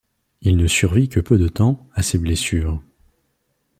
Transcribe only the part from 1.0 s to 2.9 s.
que peu de temps à ses blessures.